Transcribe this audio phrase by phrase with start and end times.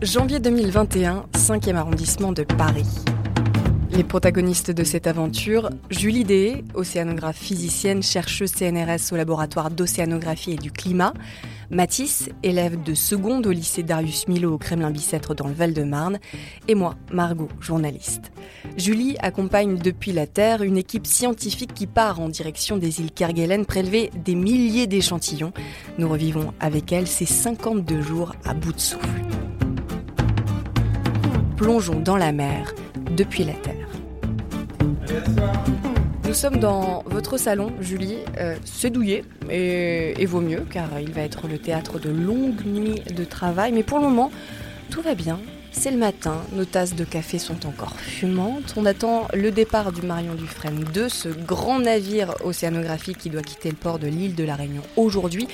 [0.00, 2.86] Janvier 2021, 5e arrondissement de Paris.
[3.90, 10.56] Les protagonistes de cette aventure, Julie Dehé, océanographe physicienne, chercheuse CNRS au laboratoire d'océanographie et
[10.56, 11.14] du climat,
[11.70, 16.20] Mathis, élève de seconde au lycée Darius Milo au Kremlin-Bicêtre dans le Val-de-Marne,
[16.68, 18.30] et moi, Margot, journaliste.
[18.76, 23.66] Julie accompagne depuis la Terre une équipe scientifique qui part en direction des îles Kerguelen
[23.66, 25.52] prélever des milliers d'échantillons.
[25.98, 29.08] Nous revivons avec elle ces 52 jours à bout de souffle.
[31.58, 32.72] Plongeons dans la mer
[33.16, 33.88] depuis la Terre.
[36.24, 38.18] Nous sommes dans votre salon, Julie.
[38.38, 42.64] Euh, c'est douillet et, et vaut mieux car il va être le théâtre de longues
[42.64, 43.72] nuits de travail.
[43.72, 44.30] Mais pour le moment,
[44.88, 45.40] tout va bien.
[45.80, 48.74] C'est le matin, nos tasses de café sont encore fumantes.
[48.76, 53.70] On attend le départ du Marion Dufresne 2, ce grand navire océanographique qui doit quitter
[53.70, 55.46] le port de l'île de la Réunion aujourd'hui,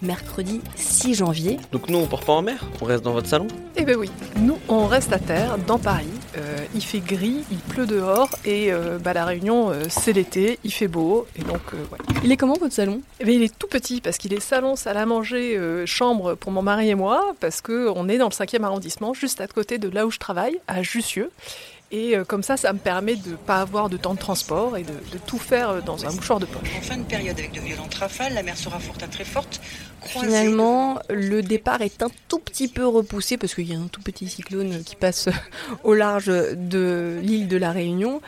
[0.00, 1.58] mercredi 6 janvier.
[1.72, 3.48] Donc nous, on part pas en mer On reste dans votre salon?
[3.74, 6.06] Eh ben oui, nous, on reste à terre, dans Paris.
[6.36, 10.58] Euh, il fait gris, il pleut dehors, et euh, bah, la Réunion, euh, c'est l'été,
[10.64, 12.04] il fait beau, et donc voilà.
[12.24, 13.02] Il est comment votre salon?
[13.20, 16.62] Eh il est tout petit, parce qu'il est salon, salle à manger, chambre pour mon
[16.62, 20.06] mari et moi, parce qu'on est dans le 5e arrondissement, juste à côté de là
[20.06, 21.30] où je travaille, à Jussieu.
[21.94, 24.78] Et euh, comme ça, ça me permet de ne pas avoir de temps de transport
[24.78, 26.68] et de, de tout faire euh, dans un mouchoir de poche.
[26.78, 29.60] En fin de période, avec de violentes rafales, la mer sera forte à très forte.
[30.00, 33.78] croisée Finalement, de- le départ est un tout petit peu repoussé parce qu'il y a
[33.78, 35.28] un tout petit cyclone qui passe
[35.84, 38.22] au large de l'île de la Réunion.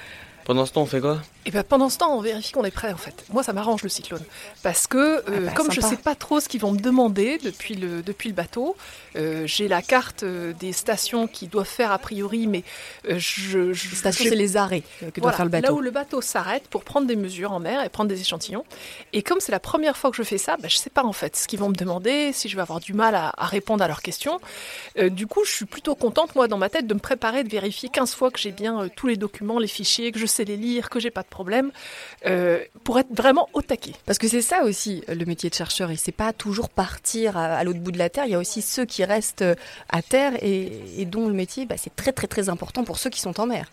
[0.44, 1.20] Pendant ce temps, on fait quoi?
[1.46, 3.24] Et ben pendant ce temps, on vérifie qu'on est prêt en fait.
[3.32, 4.22] Moi, ça m'arrange le cyclone.
[4.62, 5.96] Parce que, euh, Ah bah, comme je sympa.
[5.96, 8.76] sais pas trop ce qu'ils vont me demander depuis le, depuis le bateau,
[9.16, 12.62] euh, j'ai la carte euh, des stations qui doivent faire a priori, mais
[13.08, 13.72] euh, je.
[13.72, 15.74] je Les stations, c'est les arrêts que doit Voilà, faire le Là bateau.
[15.76, 18.64] où le bateau s'arrête pour prendre des mesures en mer et prendre des échantillons.
[19.12, 21.12] Et comme c'est la première fois que je fais ça, bah, je sais pas en
[21.12, 23.84] fait ce qu'ils vont me demander, si je vais avoir du mal à, à répondre
[23.84, 24.40] à leurs questions.
[24.98, 27.50] Euh, du coup, je suis plutôt contente, moi, dans ma tête, de me préparer, de
[27.50, 30.44] vérifier 15 fois que j'ai bien euh, tous les documents, les fichiers, que je sais
[30.44, 31.70] les lire, que j'ai pas de problème,
[32.26, 33.92] euh, pour être vraiment au taquet.
[34.06, 37.36] Parce que c'est ça aussi euh, le métier de chercheur, et c'est pas toujours partir
[37.36, 38.24] à, l'autre bout de la terre.
[38.26, 39.54] Il y a aussi ceux qui restent euh,
[39.88, 43.10] à terre et, et dont le métier, bah, c'est très très très important pour ceux
[43.10, 43.70] qui sont en mer.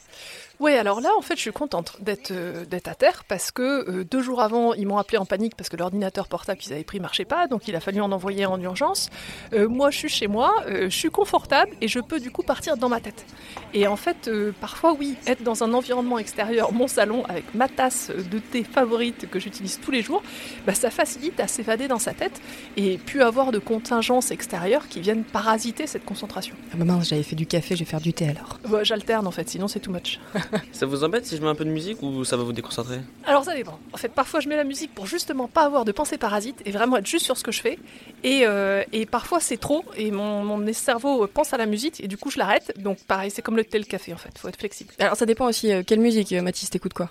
[0.62, 4.04] Oui, alors là, en fait, je suis contente d'être euh, à terre parce que euh,
[4.04, 7.00] deux jours avant, ils m'ont appelé en panique parce que l'ordinateur portable qu'ils avaient pris
[7.00, 9.10] marchait pas, donc il a fallu en envoyer en urgence.
[9.54, 12.78] Euh, moi, je suis chez moi, je suis confortable et je peux du coup partir
[12.78, 13.26] dans ma tête.
[13.74, 14.30] Et en fait,
[14.60, 19.32] parfois, oui, être dans un environnement extérieur, mon salon, avec ma tasse de thé favorite
[19.32, 20.22] que j'utilise tous les jours,
[20.68, 22.40] bah, ça facilite à s'évader dans sa tête
[22.78, 26.56] et puis avoir de contingences extérieures qui viennent parasiter cette concentration.
[26.72, 28.60] Ah bah mince, j'avais fait du café, je vais faire du thé alors.
[28.70, 30.20] Bah, J'alterne en fait, sinon c'est too much.
[30.72, 33.00] Ça vous embête si je mets un peu de musique ou ça va vous déconcentrer
[33.26, 33.80] Alors ça dépend.
[33.94, 36.72] En fait, parfois je mets la musique pour justement pas avoir de pensée parasite et
[36.72, 37.80] vraiment être juste sur ce que je fais.
[38.24, 42.08] Et, euh, et parfois c'est trop et mon, mon cerveau pense à la musique et
[42.08, 42.74] du coup je l'arrête.
[42.78, 44.38] Donc pareil, c'est comme le thé, le café en fait.
[44.38, 44.94] Faut être flexible.
[45.00, 47.10] Alors ça dépend aussi, euh, quelle musique, euh, Mathis, t'écoutes quoi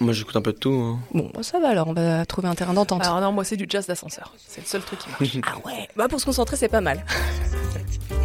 [0.00, 0.72] Moi, j'écoute un peu de tout.
[0.72, 0.98] hein.
[1.12, 3.04] Bon, bah, ça va alors, on va trouver un terrain d'entente.
[3.04, 4.34] Alors non, moi c'est du jazz d'ascenseur.
[4.38, 5.36] C'est le seul truc qui marche.
[5.46, 7.04] Ah ouais Bah pour se concentrer, c'est pas mal.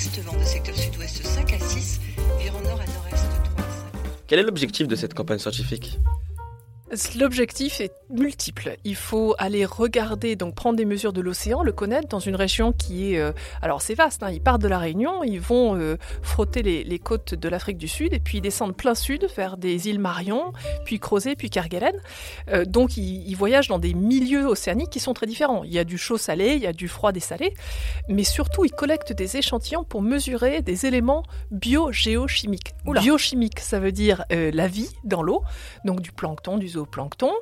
[0.00, 2.00] Au nord-ouest, vent de secteur sud-ouest 5 à 6,
[2.38, 4.00] virant nord à nord-est 3 à 5.
[4.26, 5.98] Quel est l'objectif de cette campagne scientifique?
[7.16, 8.76] L'objectif est multiple.
[8.82, 12.72] Il faut aller regarder, donc prendre des mesures de l'océan, le connaître dans une région
[12.72, 13.18] qui est...
[13.18, 13.30] euh,
[13.62, 16.98] alors c'est vaste, hein, ils partent de la Réunion, ils vont euh, frotter les, les
[16.98, 20.52] côtes de l'Afrique du Sud et puis ils descendent plein sud vers des îles Marion,
[20.84, 21.94] puis Crozet, puis Kerguelen.
[22.48, 25.62] Euh, donc ils, ils voyagent dans des milieux océaniques qui sont très différents.
[25.62, 27.54] Il y a du chaud salé, il y a du froid des salés,
[28.08, 32.74] mais surtout ils collectent des échantillons pour mesurer des éléments biogéochimiques.
[32.84, 35.44] Biochimique, ça veut dire la vie dans l'eau,
[35.84, 37.32] donc du plancton, du zooplancton.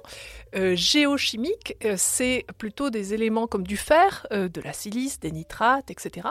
[0.56, 5.30] Euh, géochimique, euh, c'est plutôt des éléments comme du fer, euh, de la silice, des
[5.30, 6.28] nitrates, etc.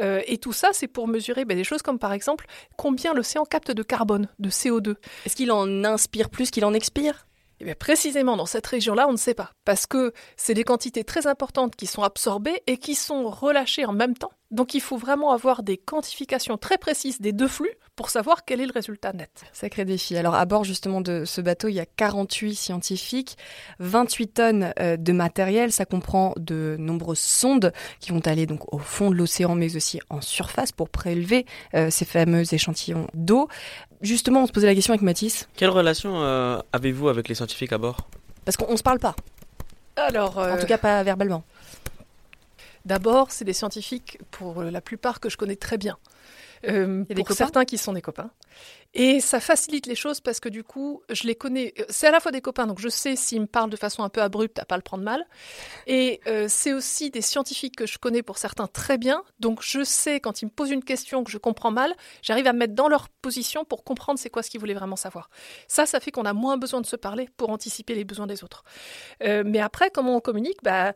[0.00, 3.70] Et tout ça, c'est pour mesurer ben, des choses comme par exemple combien l'océan capte
[3.70, 4.96] de carbone, de CO2.
[5.26, 7.27] Est-ce qu'il en inspire plus qu'il en expire?
[7.60, 9.52] Eh bien, précisément dans cette région-là, on ne sait pas.
[9.64, 13.92] Parce que c'est des quantités très importantes qui sont absorbées et qui sont relâchées en
[13.92, 14.32] même temps.
[14.50, 18.60] Donc il faut vraiment avoir des quantifications très précises des deux flux pour savoir quel
[18.60, 19.30] est le résultat net.
[19.52, 20.16] Sacré défi.
[20.16, 23.36] Alors à bord justement de ce bateau, il y a 48 scientifiques,
[23.80, 28.78] 28 tonnes euh, de matériel, ça comprend de nombreuses sondes qui vont aller donc au
[28.78, 31.44] fond de l'océan mais aussi en surface pour prélever
[31.74, 33.48] euh, ces fameux échantillons d'eau.
[34.00, 37.72] Justement, on se posait la question avec Mathis, Quelle relation euh, avez-vous avec les scientifiques
[37.72, 38.08] à bord?
[38.44, 39.16] Parce qu'on ne se parle pas,
[39.96, 41.42] Alors, en euh, tout cas pas verbalement.
[42.84, 45.98] D'abord, c'est des scientifiques, pour la plupart, que je connais très bien.
[46.66, 47.34] Euh, Il y a des pour copains?
[47.36, 48.30] certains qui sont des copains.
[48.94, 51.74] Et ça facilite les choses parce que du coup, je les connais.
[51.78, 54.02] euh, C'est à la fois des copains, donc je sais s'ils me parlent de façon
[54.02, 55.24] un peu abrupte, à pas le prendre mal.
[55.86, 59.22] Et euh, c'est aussi des scientifiques que je connais pour certains très bien.
[59.40, 62.52] Donc je sais quand ils me posent une question que je comprends mal, j'arrive à
[62.52, 65.28] me mettre dans leur position pour comprendre c'est quoi ce qu'ils voulaient vraiment savoir.
[65.68, 68.42] Ça, ça fait qu'on a moins besoin de se parler pour anticiper les besoins des
[68.42, 68.64] autres.
[69.22, 70.58] Euh, mais après, comment on communique?
[70.62, 70.94] Bah,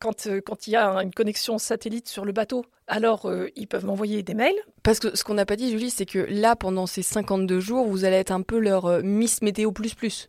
[0.00, 4.22] quand, quand il y a une connexion satellite sur le bateau, alors ils peuvent m'envoyer
[4.22, 4.54] des mails.
[4.82, 7.86] Parce que ce qu'on n'a pas dit, Julie, c'est que là, pendant ces 52 jours,
[7.86, 10.28] vous allez être un peu leur euh, Miss Météo plus plus.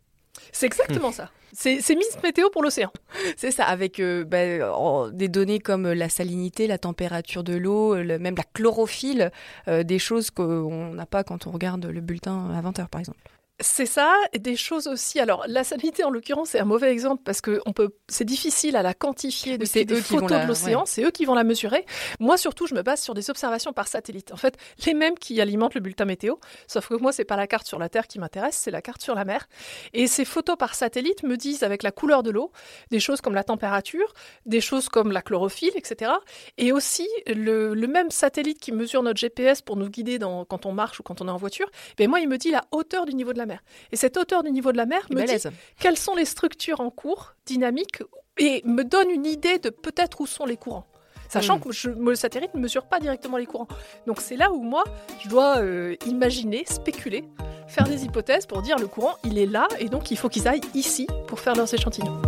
[0.51, 1.30] C'est exactement ça.
[1.56, 2.92] C'est Miss Météo pour l'océan.
[3.38, 8.18] C'est ça, avec euh, bah, des données comme la salinité, la température de l'eau, le-
[8.18, 9.31] même la chlorophylle,
[9.68, 13.19] euh, des choses qu'on n'a pas quand on regarde le bulletin à 20h par exemple.
[13.59, 15.19] C'est ça, et des choses aussi.
[15.19, 18.75] Alors, la salinité, en l'occurrence, c'est un mauvais exemple parce que on peut, c'est difficile
[18.75, 20.79] à la quantifier depuis c'est des photos la- de l'océan.
[20.79, 20.85] ouais.
[20.88, 21.85] C'est eux qui vont la mesurer.
[22.19, 24.31] Moi, surtout, je me base sur des observations par satellite.
[24.33, 24.57] En fait,
[24.88, 26.35] les mêmes qui alimentent le bulletin météo.
[26.67, 29.03] Sauf que moi, c'est pas la carte sur la Terre qui m'intéresse, c'est la carte
[29.03, 29.47] sur la mer.
[29.94, 32.51] Et ces photos par satellite me disent, avec la couleur de l'eau,
[32.89, 34.13] des choses comme la température,
[34.47, 36.11] des choses comme la chlorophylle, etc.
[36.57, 40.65] Et aussi, le, le même satellite qui mesure notre GPS pour nous guider dans, quand
[40.65, 43.06] on marche ou quand on est en voiture, ben moi, il me dit la hauteur
[43.06, 43.63] du niveau de la mer.
[43.92, 45.48] Et cette hauteur du niveau de la mer me dit
[45.80, 48.01] quelles sont les structures en cours, dynamiques,
[48.38, 50.88] et me donne une idée de peut-être où sont les courants.
[51.30, 51.62] Sachant Mm.
[51.62, 53.68] que je, le satellite ne mesure pas directement les courants.
[54.06, 54.84] Donc c'est là où moi,
[55.24, 57.24] je dois euh, imaginer, spéculer,
[57.68, 60.48] faire des hypothèses pour dire le courant, il est là, et donc il faut qu'ils
[60.48, 62.22] aillent ici pour faire leurs échantillons.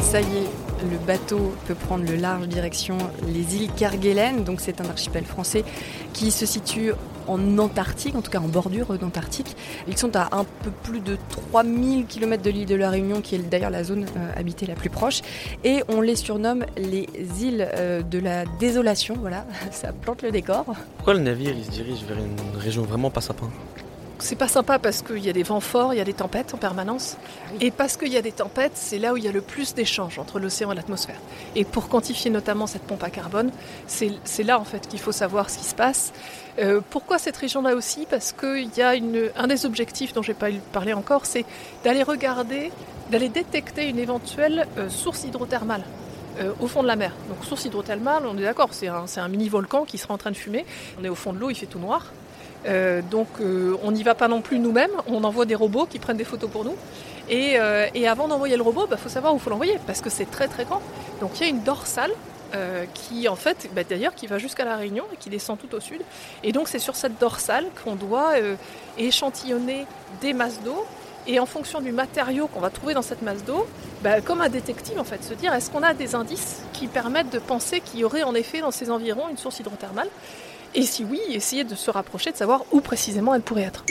[0.00, 0.59] Ça y est,
[0.90, 5.64] le bateau peut prendre le large direction les îles Kerguelen, donc c'est un archipel français
[6.12, 6.92] qui se situe
[7.26, 9.56] en Antarctique, en tout cas en bordure d'Antarctique.
[9.86, 11.16] Ils sont à un peu plus de
[11.52, 14.74] 3000 km de l'île de la Réunion, qui est d'ailleurs la zone euh, habitée la
[14.74, 15.20] plus proche,
[15.64, 17.06] et on les surnomme les
[17.40, 20.64] îles euh, de la désolation, voilà, ça plante le décor.
[20.96, 23.48] Pourquoi le navire il se dirige vers une région vraiment pas sapin?
[24.22, 26.54] C'est pas sympa parce qu'il y a des vents forts, il y a des tempêtes
[26.54, 27.16] en permanence.
[27.60, 29.74] Et parce qu'il y a des tempêtes, c'est là où il y a le plus
[29.74, 31.18] d'échanges entre l'océan et l'atmosphère.
[31.56, 33.50] Et pour quantifier notamment cette pompe à carbone,
[33.86, 36.12] c'est là en fait qu'il faut savoir ce qui se passe.
[36.58, 38.06] Euh, pourquoi cette région-là aussi?
[38.08, 41.44] Parce qu'il y a une, un des objectifs dont j'ai pas eu parlé encore, c'est
[41.82, 42.70] d'aller regarder,
[43.10, 45.84] d'aller détecter une éventuelle euh, source hydrothermale.
[46.40, 47.12] euh, au fond de la mer.
[47.28, 50.36] Donc source hydrothermale, on est d'accord, c'est un, un mini-volcan qui sera en train de
[50.36, 50.64] fumer.
[51.00, 52.06] On est au fond de l'eau, il fait tout noir.
[52.66, 55.98] Euh, donc euh, on n'y va pas non plus nous-mêmes, on envoie des robots qui
[55.98, 56.74] prennent des photos pour nous.
[57.28, 60.30] Et, euh, avant d'envoyer le robot, il faut savoir où faut l'envoyer, parce que c'est
[60.30, 60.82] très très grand.
[61.20, 62.12] Donc il y a une dorsale
[62.94, 65.78] qui en fait, bah, d'ailleurs, qui va jusqu'à la Réunion et qui descend tout au
[65.78, 66.00] sud.
[66.42, 68.32] Et donc c'est sur cette dorsale qu'on doit
[68.98, 69.86] échantillonner
[70.20, 70.84] des masses d'eau.
[71.28, 73.68] Et en fonction du matériau qu'on va trouver dans cette masse d'eau,
[74.02, 77.30] bah, comme un détective en fait, se dire est-ce qu'on a des indices qui permettent
[77.30, 80.08] de penser qu'il y aurait en effet dans ces environs une source hydrothermale?
[80.74, 83.84] Et si oui, essayer de se rapprocher, de savoir où précisément elle pourrait être.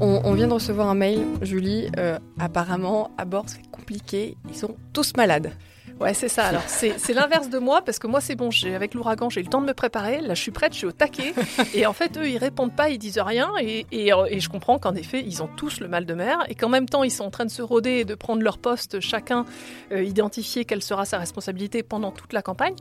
[0.00, 4.56] On, on vient de recevoir un mail, Julie, euh, apparemment à bord c'est compliqué, ils
[4.56, 5.52] sont tous malades.
[6.00, 6.46] Ouais, c'est ça.
[6.46, 9.44] Alors, c'est l'inverse de moi, parce que moi, c'est bon, j'ai- avec l'ouragan, j'ai eu
[9.44, 10.20] le temps de me préparer.
[10.20, 11.32] Là, je suis prête, je suis au taquet.
[11.74, 13.52] Et en fait, eux, ils répondent pas, ils disent rien.
[13.60, 16.38] Et, et, euh, et je comprends qu'en effet, ils ont tous le mal de mer.
[16.48, 18.58] Et qu'en même temps, ils sont en train de se rôder et de prendre leur
[18.58, 19.44] poste, chacun
[19.92, 22.74] euh, identifier quelle sera sa responsabilité pendant toute la campagne.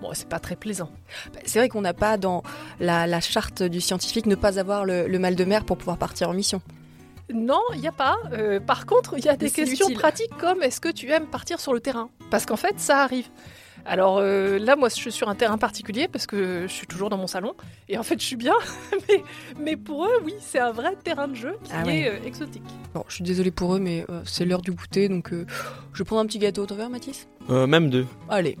[0.00, 0.90] Bon, c'est pas très plaisant.
[1.34, 2.42] Bah, C'est vrai qu'on n'a pas dans
[2.80, 5.96] la, la charte du scientifique ne pas avoir le, le mal de mer pour pouvoir
[5.98, 6.60] partir en mission.
[7.34, 8.16] Non, il n'y a pas.
[8.32, 9.98] Euh, par contre, il y a des questions utile.
[9.98, 12.08] pratiques comme est-ce que tu aimes partir sur le terrain?
[12.30, 13.26] Parce qu'en fait, ça arrive.
[13.84, 17.10] Alors euh, là, moi, je suis sur un terrain particulier parce que je suis toujours
[17.10, 17.54] dans mon salon.
[17.88, 18.54] Et en fait, je suis bien.
[19.08, 19.22] mais,
[19.60, 22.08] mais pour eux, oui, c'est un vrai terrain de jeu qui Ah est ouais.
[22.22, 22.62] euh, exotique.
[22.94, 25.44] Bon, je suis désolée pour eux, mais euh, c'est l'heure du goûter, donc euh,
[25.92, 26.64] je vais prendre un petit gâteau.
[26.66, 27.28] T'en veux un, Mathis?
[27.50, 28.06] Euh, Même deux.
[28.28, 28.56] Allez.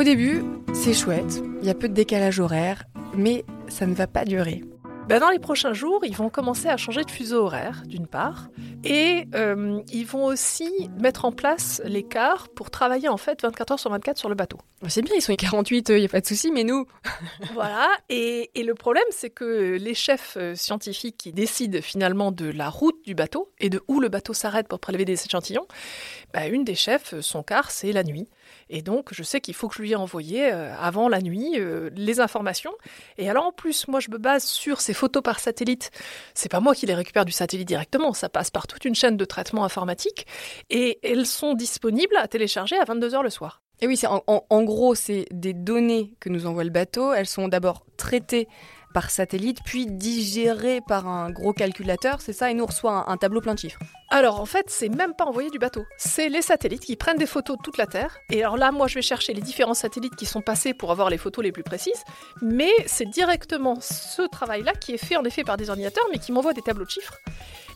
[0.00, 0.42] Au début,
[0.72, 4.62] c'est chouette, il y a peu de décalage horaire, mais ça ne va pas durer.
[5.08, 8.48] Ben, dans les prochains jours, ils vont commencer à changer de fuseau horaire, d'une part,
[8.82, 13.78] et euh, ils vont aussi mettre en place l'écart pour travailler en fait 24 heures
[13.78, 14.56] sur 24 sur le bateau.
[14.88, 16.86] C'est bien, ils sont 48, il n'y a pas de souci, mais nous,
[17.52, 22.46] Voilà, et, et le problème, c'est que les chefs euh, scientifiques qui décident finalement de
[22.46, 25.66] la route du bateau et de où le bateau s'arrête pour prélever des échantillons,
[26.32, 28.28] bah, une des chefs, euh, son quart, c'est la nuit.
[28.72, 31.54] Et donc, je sais qu'il faut que je lui ai envoyé euh, avant la nuit
[31.58, 32.72] euh, les informations.
[33.18, 35.90] Et alors, en plus, moi, je me base sur ces photos par satellite.
[36.34, 39.16] C'est pas moi qui les récupère du satellite directement, ça passe par toute une chaîne
[39.16, 40.26] de traitement informatique.
[40.70, 43.60] Et elles sont disponibles à télécharger à 22h le soir.
[43.82, 47.12] Et oui, en, en- en gros, c'est des données que nous envoie le bateau.
[47.12, 48.46] Elles sont d'abord traitées
[48.92, 53.40] par satellite, puis digéré par un gros calculateur, c'est ça, et nous reçoit un, tableau
[53.40, 53.78] plein de chiffres.
[54.10, 55.84] Alors en fait, c'est même pas envoyé du bateau.
[55.96, 58.18] C'est les satellites qui prennent des photos de toute la Terre.
[58.30, 61.10] Et alors là, moi, je vais chercher les différents satellites qui sont passés pour avoir
[61.10, 62.04] les photos les plus précises.
[62.42, 66.32] Mais c'est directement ce travail-là qui est fait en effet par des ordinateurs, mais qui
[66.32, 67.18] m'envoie des tableaux de chiffres.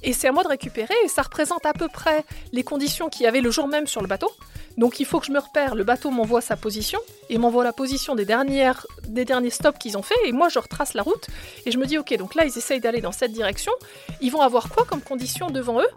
[0.03, 0.95] Et c'est à moi de récupérer.
[1.05, 4.01] Et ça représente à peu près les conditions qu'il y avait le jour même sur
[4.01, 4.31] le bateau.
[4.77, 5.75] Donc il faut que je me repère.
[5.75, 9.97] Le bateau m'envoie sa position et m'envoie la position des, dernières, des derniers stops qu'ils
[9.97, 10.15] ont fait.
[10.27, 11.29] Et moi, je retrace la route.
[11.67, 13.73] Et je me dis, ok, donc là, ils essayent d'aller dans cette direction.
[14.21, 15.89] Ils vont avoir quoi comme conditions devant eux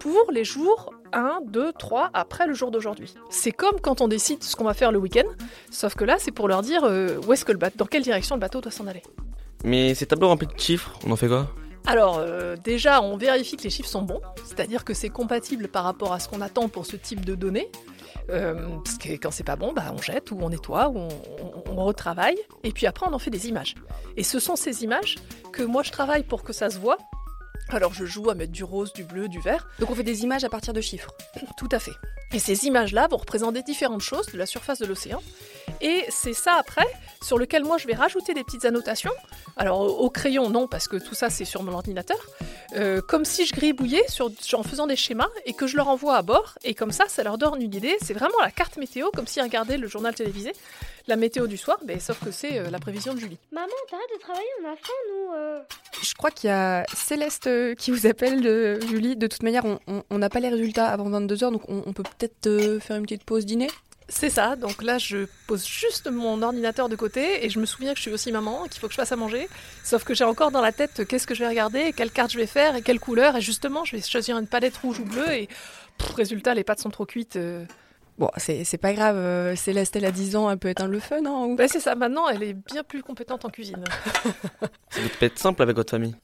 [0.00, 3.14] pour les jours 1, 2, 3 après le jour d'aujourd'hui?
[3.30, 5.28] C'est comme quand on décide ce qu'on va faire le week-end,
[5.70, 8.02] sauf que là, c'est pour leur dire euh, où est-ce que le bateau, dans quelle
[8.02, 9.02] direction le bateau doit s'en aller?
[9.64, 11.48] Mais ces tableaux remplis de chiffres, on en fait quoi?
[11.86, 15.84] Alors, euh, déjà, on vérifie que les chiffres sont bons, c'est-à-dire que c'est compatible par
[15.84, 17.70] rapport à ce qu'on attend pour ce type de données.
[18.28, 21.08] Euh, parce que quand c'est pas bon, bah, on jette ou on nettoie ou on,
[21.08, 22.38] on- on retravaille.
[22.62, 23.74] Et puis après, on en fait des images.
[24.16, 25.16] Et ce sont ces images
[25.52, 26.98] que moi je travaille pour que ça se voit.
[27.70, 29.66] Alors je joue à mettre du rose, du bleu, du vert.
[29.80, 31.10] Donc on fait des images à partir de chiffres.
[31.56, 31.92] Tout à fait.
[32.32, 35.20] Et ces images-là vont représenter différentes choses de la surface de l'océan.
[35.80, 36.86] Et c'est ça après
[37.22, 39.12] sur lequel moi je vais rajouter des petites annotations.
[39.56, 42.16] Alors au au crayon non parce que tout ça c'est sur mon ordinateur.
[42.76, 45.88] Euh, comme si je gribouillais sur, sur- en faisant des schémas et que je leur
[45.88, 46.54] envoie à bord.
[46.62, 47.96] Et comme ça, ça leur donne une idée.
[48.00, 50.52] C'est vraiment la carte météo comme s'ils regardaient le journal télévisé.
[51.08, 53.38] La météo du soir, mais sauf que c'est euh, la prévision de Julie.
[53.50, 55.32] Maman, t'arrêtes de travailler, on a faim, nous.
[55.34, 55.58] euh.
[56.00, 59.16] Je crois qu'il y a Céleste qui vous appelle, euh, Julie.
[59.16, 62.46] De toute manière, on- n'a pas les résultats avant 22h, donc on, on peut peut-être
[62.46, 63.66] euh, faire une petite pause dîner.
[64.12, 67.92] C'est ça, donc là je pose juste mon ordinateur de côté et je me souviens
[67.92, 69.48] que je suis aussi maman, qu'il faut que je fasse à manger.
[69.84, 72.32] Sauf que j'ai encore dans la tête euh, qu'est-ce que je vais regarder, quelle carte
[72.32, 73.36] je vais faire et quelle couleur.
[73.36, 75.48] Et justement, je vais choisir une palette rouge ou bleue et
[75.98, 77.36] pff, résultat, les pâtes sont trop cuites.
[77.36, 77.64] euh.
[78.18, 81.00] Bon, c'est c'est pas grave, euh, Céleste, elle a 10 ans, elle peut éteindre le
[81.00, 83.82] feu, non ou- Bah, c'est ça, maintenant elle est bien plus compétente en cuisine.
[84.90, 86.14] Ça peut être simple avec votre famille.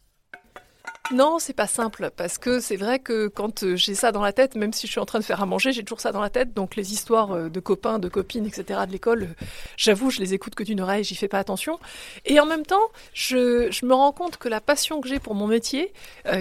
[1.12, 4.32] Non, c'est pas simple parce que c'est vrai que quand euh, j'ai ça dans la
[4.32, 6.20] tête, même si je suis en train de faire à manger, j'ai toujours ça dans
[6.20, 6.52] la tête.
[6.52, 8.80] Donc les histoires euh, de copains, de copines, etc.
[8.86, 9.44] de l'école, euh,
[9.76, 11.78] j'avoue, je les écoute que d'une oreille, j'y fais pas attention.
[12.24, 12.82] Et en même temps,
[13.14, 15.92] je, me rends compte que la passion que j'ai pour mon métier,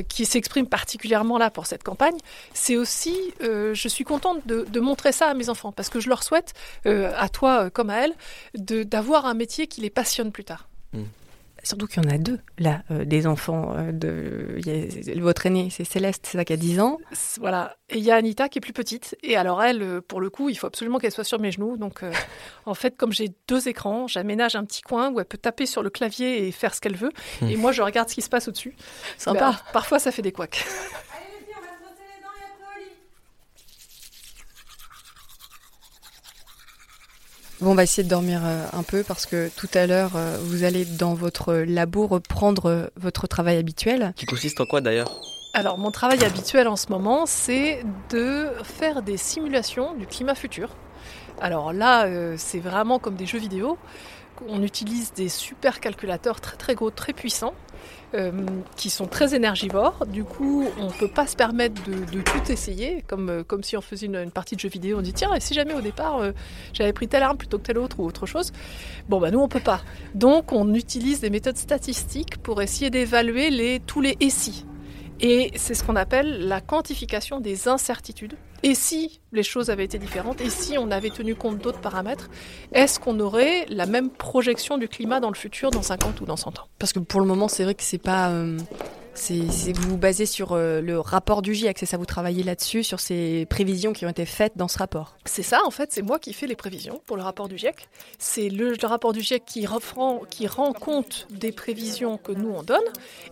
[0.10, 2.18] qui s'exprime particulièrement là pour cette campagne,
[2.54, 6.24] c'est aussi, je suis contente de, montrer ça à mes enfants parce que je leur
[6.24, 6.54] souhaite,
[6.86, 8.14] à toi comme à elle,
[8.56, 10.68] d'avoir un métier qui les passionne plus tard.
[11.66, 13.74] Surtout qu'il y en a deux, là, euh, des enfants.
[13.76, 14.56] euh, de...
[14.60, 17.00] il y a- Votre aîné, c'est Céleste, c'est ça qui a 10 ans.
[17.40, 17.76] Voilà.
[17.90, 19.16] Et il y a Anita qui est plus petite.
[19.24, 21.76] Et alors elle, euh, pour le coup, il faut absolument qu'elle soit sur mes genoux.
[21.78, 22.12] Donc euh,
[22.66, 25.82] en fait, comme j'ai deux écrans, j'aménage un petit coin où elle peut taper sur
[25.84, 27.12] le clavier et faire ce qu'elle veut.
[27.42, 28.76] Et moi, je regarde ce qui se passe au-dessus.
[29.18, 29.50] Sympa.
[29.50, 30.64] Euh, parfois, ça fait des couacs.
[37.62, 40.38] Bon, on va essayer de dormir euh, un peu parce que tout à l'heure, euh,
[40.42, 44.14] vous allez dans votre labo reprendre euh, votre travail habituel.
[44.18, 45.22] Qui consiste en quoi d'ailleurs?
[45.54, 50.70] Alors, mon travail habituel en ce moment, c'est de faire des simulations du climat futur.
[51.40, 52.08] Alors là,
[52.38, 53.78] c'est vraiment comme des jeux vidéo.
[54.50, 57.54] On utilise des super calculateurs très très gros, très puissants,
[58.16, 58.32] euh,
[58.78, 60.06] qui sont très énergivores.
[60.08, 63.76] Du coup, on ne peut pas se permettre de, tout essayer, comme, euh, comme si
[63.76, 65.00] on faisait une, partie de jeu vidéo.
[65.00, 66.32] On dit tiens, et si jamais au départ euh,
[66.74, 68.54] j'avais pris telle arme plutôt que telle autre ou autre chose.
[69.10, 69.82] Bon, bah nous on peut pas.
[70.14, 74.66] Donc on utilise des méthodes statistiques pour essayer d'évaluer tous les et si.
[75.20, 78.36] Et c'est ce qu'on appelle la quantification des incertitudes.
[78.66, 82.32] Et si les choses avaient été différentes, et si on avait tenu compte d'autres paramètres,
[82.74, 86.36] est-ce qu'on aurait la même projection du climat dans le futur, dans 50 ou dans
[86.36, 86.68] 100 ans?
[86.80, 88.30] Parce que pour le moment, c'est vrai que c'est pas.
[88.30, 88.58] euh,
[89.16, 92.84] c'est vous vous basez sur euh, le rapport du GIEC, c'est ça, vous travaillez là-dessus,
[92.84, 95.16] sur ces prévisions qui ont été faites dans ce rapport?
[95.26, 97.88] C'est ça, en fait, c'est moi qui fais les prévisions pour le rapport du GIEC.
[98.20, 99.66] C'est le, rapport du GIEC qui,
[100.30, 102.84] qui rend compte des prévisions que nous on donne.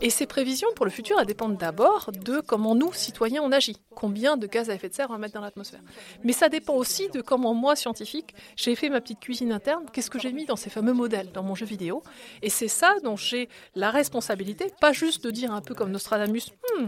[0.02, 3.78] Et ces prévisions pour le futur, elles dépendent d'abord de comment nous, citoyens, on agit.
[3.94, 5.82] Combien de gaz à effet de serre on va mettre dans l'atmosphère.
[6.24, 9.86] Mais ça dépend aussi de comment moi, scientifique, j'ai fait ma petite cuisine interne.
[9.92, 12.04] Qu'est-ce que j'ai mis dans ces fameux modèles, dans mon jeu vidéo.
[12.42, 16.52] Et c'est ça dont j'ai la responsabilité, pas juste de dire un peu comme Nostradamus,
[16.78, 16.88] Hmm,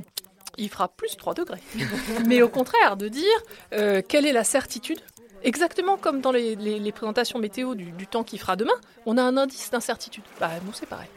[0.58, 1.62] il fera plus 3 degrés.
[2.28, 3.38] Mais au contraire, de dire
[3.74, 5.00] euh, quelle est la certitude?
[5.44, 8.74] Exactement comme dans les, les- les présentations météo du, du temps qui fera demain,
[9.06, 10.24] on a un indice d'incertitude.
[10.40, 11.10] Bah, nous, c'est pareil.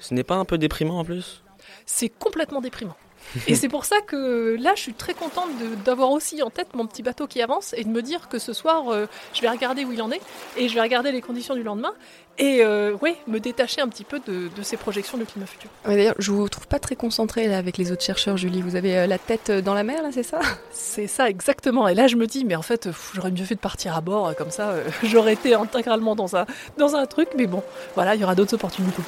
[0.00, 1.42] Ce n'est pas un peu déprimant en plus?
[1.86, 2.96] C'est complètement déprimant.
[3.46, 5.50] Et c'est pour ça que là, je suis très contente
[5.84, 8.52] d'avoir aussi en tête mon petit bateau qui avance et de me dire que ce
[8.52, 10.20] soir, euh, je vais regarder où il en est
[10.56, 11.92] et je vais regarder les conditions du lendemain
[12.38, 15.68] et euh, ouais, me détacher un petit peu de, de ces projections de climat futur.
[15.86, 18.62] Ouais, D'ailleurs, je vous trouve pas très concentré là avec les autres chercheurs, Julie.
[18.62, 20.38] Vous avez euh, la tête dans la mer, là, c'est ça?
[20.70, 21.88] C'est ça exactement.
[21.88, 24.34] Et là, je me dis, mais en fait, j'aurais mieux fait de partir à bord,
[24.36, 26.46] comme ça, euh, j'aurais été intégralement dans un,
[26.78, 27.28] dans un truc.
[27.36, 27.62] Mais bon,
[27.94, 29.02] voilà, il y aura d'autres opportunités.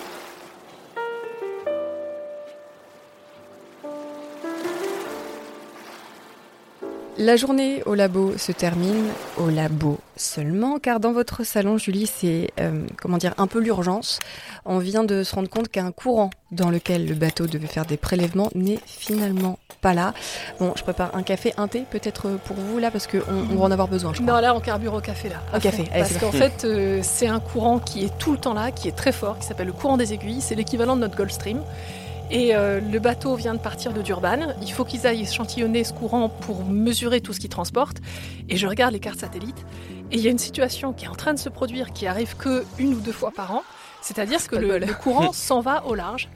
[7.22, 9.04] La journée au labo se termine
[9.36, 14.20] au labo seulement, car dans votre salon, Julie, c'est euh, comment dire un peu l'urgence.
[14.64, 17.98] On vient de se rendre compte qu'un courant dans lequel le bateau devait faire des
[17.98, 20.14] prélèvements n'est finalement pas là.
[20.60, 23.64] Bon, je prépare un café, un thé peut-être pour vous là, parce qu'on on va
[23.64, 24.14] en avoir besoin.
[24.14, 24.36] Je crois.
[24.36, 25.42] Non, là, on carbure au café là.
[25.52, 28.38] Au à café, allez, Parce qu'en fait, euh, c'est un courant qui est tout le
[28.38, 30.40] temps là, qui est très fort, qui s'appelle le courant des aiguilles.
[30.40, 31.60] C'est l'équivalent de notre Gulf Stream.
[32.30, 34.54] Et euh, le bateau vient de partir de Durban.
[34.62, 38.00] Il faut qu'ils aillent échantillonner ce courant pour mesurer tout ce qu'ils transportent.
[38.48, 39.66] Et je regarde les cartes satellites.
[40.12, 42.36] Et il y a une situation qui est en train de se produire qui arrive
[42.36, 43.62] que une ou deux fois par an.
[44.00, 46.28] C'est-à-dire que le, courant s'en va au large.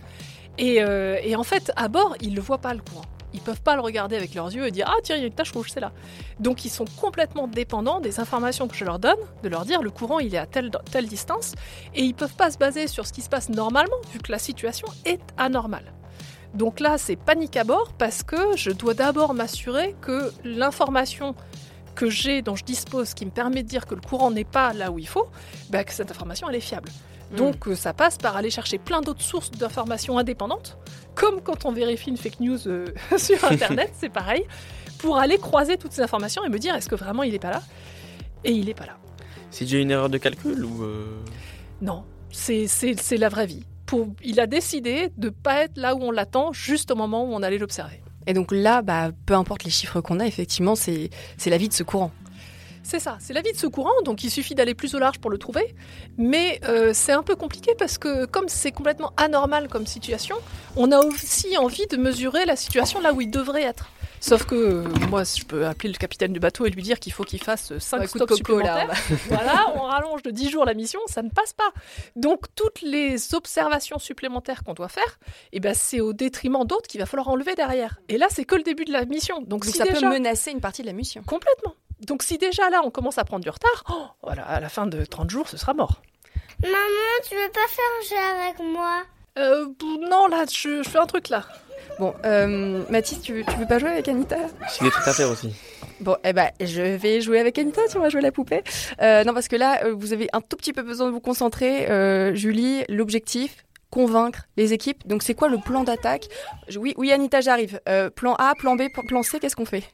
[0.59, 3.05] Et, euh, et en fait, à bord, ils ne le voient pas le courant.
[3.35, 5.27] Ils peuvent pas le regarder avec leurs yeux et dire Ah, tiens, il y a
[5.27, 5.93] une tache rouge, c'est là.
[6.41, 9.91] Donc, ils sont complètement dépendants des informations que je leur donne, de leur dire le
[9.91, 11.55] courant, il est à telle, telle distance.
[11.95, 14.39] Et ils peuvent pas se baser sur ce qui se passe normalement, vu que la
[14.39, 15.93] situation est anormale.
[16.55, 21.35] Donc là, c'est panique à bord parce que je dois d'abord m'assurer que l'information
[21.97, 24.73] que j'ai, dont je dispose, qui me permet de dire que le courant n'est pas
[24.73, 25.27] là où il faut,
[25.71, 26.91] bah, que cette information, elle est fiable.
[27.37, 30.79] Donc euh, ça passe par aller chercher plein d'autres sources d'informations indépendantes,
[31.15, 32.87] comme quand on vérifie une fake news euh,
[33.19, 34.45] sur Internet, c'est pareil,
[34.99, 37.51] pour aller croiser toutes ces informations et me dire est-ce que vraiment il n'est pas
[37.51, 37.63] là?
[38.45, 38.97] Et il n'est pas là.
[39.51, 40.83] Si j'ai une erreur de calcul ou.
[40.85, 41.07] euh,
[41.81, 43.65] Non, c'est c'est- c'est la vraie vie.
[43.87, 47.35] Pour, il a décidé de pas être là où on l'attend, juste au moment où
[47.35, 48.01] on allait l'observer.
[48.27, 51.69] Et donc là, bah, peu importe les chiffres qu'on a, effectivement, c'est c'est la vie
[51.69, 52.11] de ce courant.
[52.85, 55.19] C'est ça, c'est la vie de ce courant, donc il suffit d'aller plus au large
[55.19, 55.75] pour le trouver.
[56.19, 60.37] Mais euh, c'est un peu compliqué parce que comme c'est complètement anormal comme situation,
[60.77, 63.89] on a aussi envie de mesurer la situation là où il devrait être.
[64.21, 67.13] Sauf que euh, moi, je peux appeler le capitaine du bateau et lui dire qu'il
[67.13, 68.95] faut qu'il fasse 5 Ouais, coup de stops là, supplémentaires.
[69.29, 71.73] voilà, on rallonge de 10 jours la mission, ça ne passe pas.
[72.17, 75.19] Donc toutes les observations supplémentaires qu'on doit faire,
[75.53, 77.99] eh ben, c'est au détriment d'autres qu'il va falloir enlever derrière.
[78.09, 79.41] Et là, c'est que le début de la mission.
[79.41, 80.01] Donc, Donc si ça déjà...
[80.01, 81.23] peut menacer une partie de la mission.
[81.23, 81.75] Complètement.
[82.01, 84.87] Donc si déjà là on commence à prendre du retard, oh, voilà, à la fin
[84.87, 86.03] de 30 jours ce sera mort.
[86.63, 86.77] Maman,
[87.29, 89.03] tu veux pas faire un jeu avec moi?
[89.39, 89.67] Euh,
[90.11, 91.45] non là, je, je fais un truc là.
[91.99, 94.37] Bon, euh, Mathis, tu, veux- tu veux pas jouer avec Anita?
[94.79, 95.53] J'ai des trucs à faire aussi.
[96.01, 98.63] Bon, eh ben, je vais jouer avec Anita, tu vas jouer la poupée.
[99.01, 101.89] Euh, non, parce que là, vous avez un tout petit peu besoin de vous concentrer.
[101.91, 105.07] Euh, Julie, l'objectif, convaincre les équipes.
[105.07, 106.27] Donc, c'est quoi le plan d'attaque?
[106.77, 107.81] Oui, oui, Anita, j'arrive.
[107.89, 109.85] Euh, plan A, plan B, plan C, qu'est-ce qu'on fait?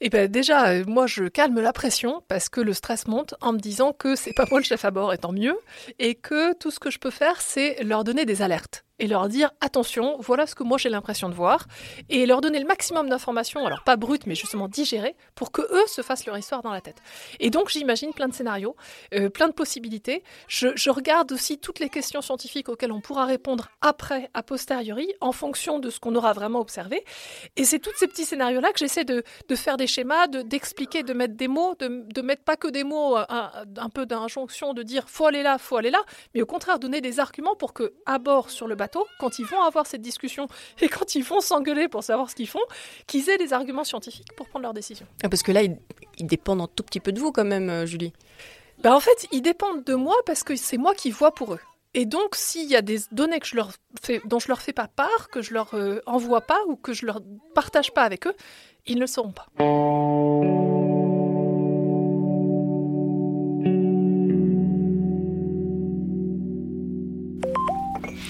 [0.00, 3.52] Et ben déjà, euh, moi je calme la pression parce que le stress monte en
[3.52, 5.58] me disant que c'est pas moi le chef à bord, et tant mieux,
[5.98, 9.28] et que tout ce que je peux faire, c'est leur donner des alertes et leur
[9.28, 11.66] dire attention, voilà ce que moi j'ai l'impression de voir,
[12.08, 15.86] et leur donner le maximum d'informations, alors pas brutes, mais justement digérées, pour que eux
[15.86, 16.96] se fassent leur histoire dans la tête.
[17.40, 18.76] Et donc j'imagine plein de scénarios,
[19.14, 20.22] euh, plein de possibilités.
[20.48, 25.32] Je, regarde aussi toutes les questions scientifiques auxquelles on pourra répondre après, a posteriori, en
[25.32, 27.04] fonction de ce qu'on aura vraiment observé.
[27.56, 29.22] Et c'est tous ces petits scénarios-là que j'essaie de,
[29.54, 32.84] faire des schémas, de- d'expliquer, de, mettre des mots, de, de mettre pas que des
[32.84, 36.00] mots, un, un- un peu d'injonction, de dire faut aller là, faut aller là,
[36.34, 38.87] mais au contraire donner des arguments pour que à bord sur le bateau,
[39.18, 40.46] quand ils vont avoir cette discussion
[40.80, 42.60] et quand ils vont s'engueuler pour savoir ce qu'ils font,
[43.06, 45.06] qu'ils aient des arguments scientifiques pour prendre leurs décisions.
[45.22, 45.76] Ah, Parce que là, ils,
[46.18, 48.12] ils dépendent un tout petit peu de vous quand même, euh, Julie.
[48.82, 51.60] Ben, en fait, ils dépendent de moi parce que c'est moi qui vois pour eux.
[51.94, 53.72] Et donc, s'il y a des données que je leur
[54.02, 56.92] fais, dont je leur fais pas part, que je leur euh, envoie pas ou que
[56.92, 57.20] je leur
[57.54, 58.34] partage pas avec eux,
[58.86, 59.48] ils ne le sauront pas.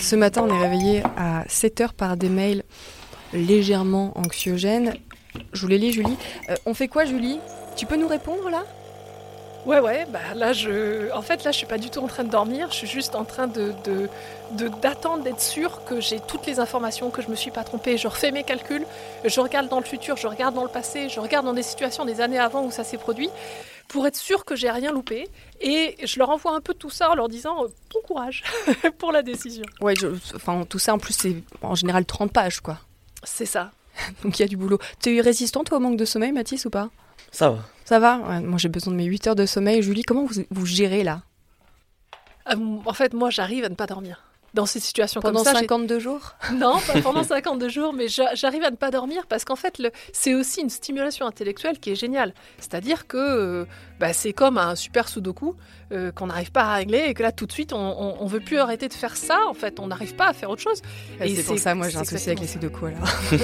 [0.01, 2.63] Ce matin, on est réveillé à 7 heures par des mails
[3.33, 4.95] légèrement anxiogènes.
[5.53, 6.17] Je vous les lis, Julie.
[6.49, 7.41] Euh, on fait quoi, Julie?
[7.77, 8.63] Tu peux nous répondre là?
[9.67, 11.13] Ouais, ouais, bah là, je...
[11.13, 13.15] en fait, là, je suis pas du tout en train de dormir, je suis juste
[13.15, 13.75] en train de,
[14.81, 17.99] d'attendre d'être sûr que j'ai toutes les informations, que je me suis pas trompée.
[17.99, 18.87] Je refais mes calculs,
[19.25, 22.05] je regarde dans le futur, je regarde dans le passé, je regarde dans des situations
[22.05, 23.29] des années avant où ça s'est produit,
[23.89, 25.29] pour être sûr que j'ai rien loupé.
[25.61, 28.45] Et je leur envoie un peu tout ça en leur disant euh, bon courage
[28.99, 29.65] pour la décision.
[29.81, 32.79] Ouais, je- enfin, tout ça en plus, c'est en général 30 pages, quoi.
[33.25, 33.73] C'est ça.
[34.23, 34.79] Donc il y a du boulot.
[35.01, 36.91] T'es eu résistant, toi, au manque de sommeil, Mathis, ou pas?
[37.33, 37.59] Ça va.
[37.85, 38.19] Ça va?
[38.19, 39.83] Ouais, Moi, j'ai besoin de mes 8 heures de sommeil.
[39.83, 41.23] Julie, comment vous, vous gérez là?
[42.51, 42.55] Euh,
[42.87, 44.23] en fait, moi, j'arrive à ne pas dormir.
[44.59, 48.09] Dans ces situations Pendant comme ça, j'ai- 52 jours Non, pas pendant 52 jours, mais
[48.09, 51.79] j'a- j'arrive à ne pas dormir parce qu'en fait, le- c'est aussi une stimulation intellectuelle
[51.79, 52.35] qui est géniale.
[52.59, 53.65] C'est-à-dire que euh,
[54.01, 55.55] bah, c'est comme un super sudoku
[55.93, 58.27] euh, qu'on n'arrive pas à régler et que là, tout de suite, on, on, on
[58.27, 59.39] veut plus arrêter de faire ça.
[59.49, 60.83] En fait, on n'arrive pas à faire autre chose.
[61.21, 63.07] Et Et c'est pour ça, moi, j'ai un souci avec les sudoku alors.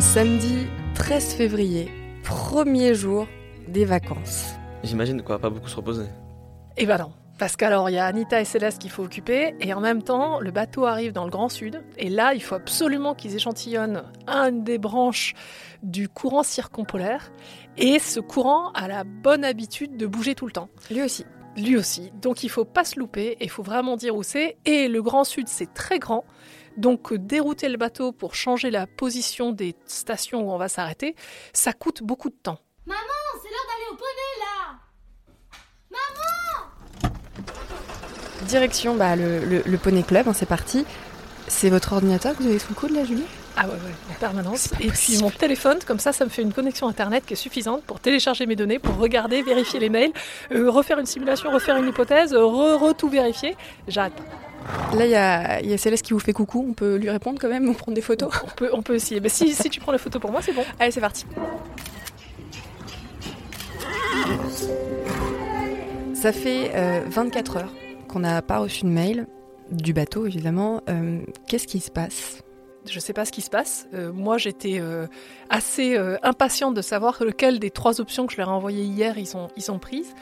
[0.00, 1.88] Samedi 13 février,
[2.24, 3.26] premier jour
[3.68, 4.54] des vacances.
[4.82, 6.06] J'imagine quoi, pas beaucoup se reposer.
[6.76, 7.12] Et ben non.
[7.38, 10.40] Parce qu'alors, il y a Anita et Céleste qu'il faut occuper, et en même temps,
[10.40, 14.50] le bateau arrive dans le Grand Sud, et là, il faut absolument qu'ils échantillonnent un
[14.50, 15.34] des branches
[15.84, 17.30] du courant circumpolaire,
[17.76, 20.68] et ce courant a la bonne habitude de bouger tout le temps.
[20.90, 21.26] Lui aussi.
[21.56, 22.10] Lui aussi.
[22.16, 25.00] Donc il faut pas se louper, et il faut vraiment dire où c'est, et le
[25.00, 26.24] Grand Sud, c'est très grand,
[26.76, 31.14] donc dérouter le bateau pour changer la position des stations où on va s'arrêter,
[31.52, 32.58] ça coûte beaucoup de temps.
[32.84, 32.98] Maman,
[33.40, 34.78] c'est l'heure d'aller au poney là
[38.48, 40.84] Direction bah, le, le- le Poney Club, hein, c'est parti.
[41.48, 43.24] C'est votre ordinateur que vous avez sous le coude là, Julie?
[43.56, 43.78] Ah ouais, ouais,
[44.10, 44.70] en permanence.
[44.80, 47.82] Et puis mon téléphone, comme ça, ça me fait une connexion internet qui est suffisante
[47.84, 50.12] pour télécharger mes données, pour regarder, vérifier les mails,
[50.52, 53.56] euh, refaire une simulation, refaire une hypothèse, euh, re, re tout vérifier.
[53.88, 54.96] J'arrête pas.
[54.96, 56.64] Là, il y a, il y a Céleste qui vous fait coucou.
[56.68, 58.30] On peut lui répondre quand même, on prend des photos?
[58.44, 59.20] On peut, on peut essayer.
[59.20, 60.64] Mais si, si tu prends les photos pour moi, c'est bon.
[60.78, 61.24] Allez, c'est parti.
[66.14, 67.72] Ça fait euh, 24 heures
[68.08, 69.26] qu'on n'a pas reçu de mail
[69.70, 70.80] du bateau, évidemment.
[70.88, 72.42] Euh, Qu'est-ce qui se passe?
[72.90, 73.86] Je sais pas ce qui se passe.
[73.92, 75.06] Euh, moi, j'étais euh,
[75.50, 79.18] assez euh, impatiente de savoir lequel des trois options que je leur ai envoyées hier,
[79.18, 80.14] ils ont, ils ont prises.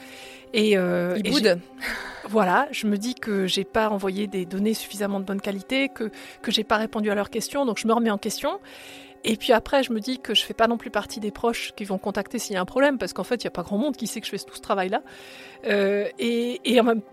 [0.53, 1.43] Et, euh, Il et boude.
[1.43, 1.55] j'ai-
[2.29, 6.11] Voilà, je me dis que j'ai pas envoyé des données suffisamment de bonne qualité, que
[6.41, 8.59] que j'ai pas répondu à leurs questions, donc je me remets en question.
[9.27, 11.73] Et puis après, je me dis que je fais pas non plus partie des proches
[11.75, 13.61] qui vont contacter s'il y a un problème, parce qu'en fait, il y a pas
[13.61, 15.01] grand monde qui sait que je fais tout ce travail-là.
[15.65, 16.61] Euh, et,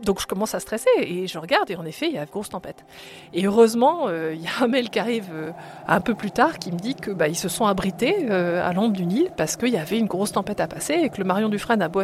[0.02, 2.28] donc je commence à stresser et je regarde et en effet, il y a une
[2.28, 2.84] grosse tempête.
[3.32, 5.50] Et heureusement, euh, il y a un mail qui arrive euh,
[5.88, 8.92] un peu plus tard qui me dit que bah, ils se sont abrités à l'ombre
[8.92, 11.48] du Nil parce qu'il y avait une grosse tempête à passer et que le Marion
[11.48, 12.02] Dufresne a beau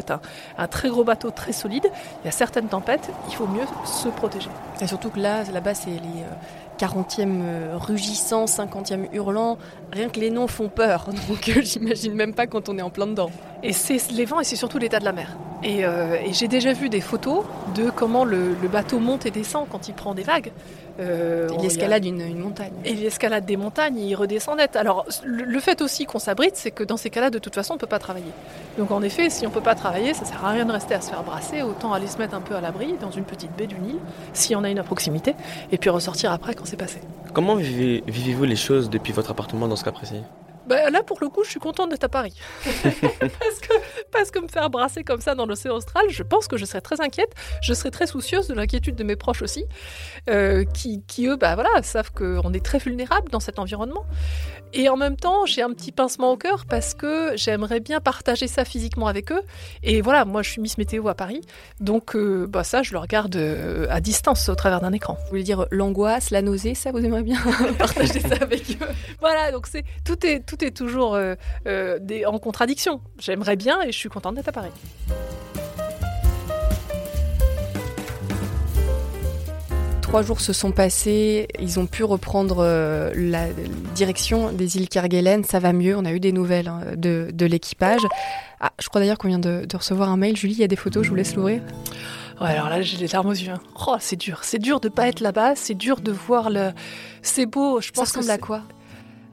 [0.59, 1.91] un, très gros bateau très solide,
[2.23, 4.49] il y a certaines tempêtes, il faut mieux se protéger.
[4.81, 6.25] Et surtout que là, là-bas, c'est les
[6.81, 9.59] 40e euh, rugissants, 50e hurlants.
[9.93, 11.07] Rien que les noms font peur.
[11.29, 13.31] Donc euh, j'imagine même pas quand on est en plein dedans.
[13.63, 15.37] Et c'est les vents et c'est surtout l'état de la mer.
[15.63, 19.89] Et, euh, j'ai déjà vu des photos de comment le bateau monte et descend quand
[19.89, 20.53] il prend des vagues.
[21.01, 22.73] Euh, Il a- escalade une, une montagne.
[22.85, 24.77] Et il escalade des montagnes, il redescendait.
[24.77, 27.73] Alors, le, le fait aussi qu'on s'abrite, c'est que dans ces cas-là, de toute façon,
[27.73, 28.33] on ne peut pas travailler.
[28.79, 30.95] Donc, en effet, si on ne peut pas travailler, ça sert à rien de rester
[30.95, 31.63] à se faire brasser.
[31.63, 33.97] Autant aller se mettre un peu à l'abri dans une petite baie du Nil,
[34.35, 35.35] s'il y en a une à proximité,
[35.73, 37.01] et puis ressortir après quand c'est passé.
[37.33, 40.23] Comment vivez- vivez-vous les choses depuis votre appartement dans ce cas précis?
[40.71, 42.33] Bah, là, pour le coup, je suis contente d'être à Paris.
[42.65, 43.73] parce, que,
[44.13, 46.81] parce que me faire brasser comme ça dans l'océan austral, je pense que je serais
[46.81, 47.35] très inquiète.
[47.61, 49.65] Je serais très soucieuse de l'inquiétude de mes proches aussi,
[50.29, 54.05] euh, qui, qui, eux, bah, voilà, savent qu'on est très vulnérable dans cet environnement.
[54.73, 58.47] Et en même temps, j'ai un petit pincement au cœur parce que j'aimerais bien partager
[58.47, 59.43] ça physiquement avec eux.
[59.83, 61.41] Et voilà, moi, je suis Miss Météo à Paris.
[61.81, 65.15] Donc, euh, bah, ça, je le regarde euh, à distance au travers d'un écran.
[65.25, 67.41] Vous voulez dire l'angoisse, la nausée, ça vous aimeriez bien
[67.79, 68.87] partager ça avec eux
[69.19, 71.35] Voilà, donc c'est tout est tout est toujours euh,
[71.67, 73.01] euh, des- en contradiction.
[73.19, 74.71] J'aimerais bien et je suis contente d'être à Paris.
[80.03, 83.45] Trois jours se sont passés, ils ont pu reprendre euh, la
[83.95, 87.47] direction des îles Kerguelen, ça va mieux, on a eu des nouvelles hein, de, de
[87.47, 88.01] l'équipage.
[88.59, 90.69] Ah, je crois d'ailleurs qu'on vient de, de recevoir un mail, Julie, il y a
[90.69, 91.63] des photos, je vous laisse l'ouvrir.
[92.41, 93.53] Ouais, alors là, j'ai les larmes aux yeux.
[93.53, 93.61] hein.
[93.87, 96.71] Oh, c'est dur, c'est dur de pas être là-bas, c'est dur de voir le.
[97.23, 98.63] C'est beau, je Ça pense que ressemble à quoi?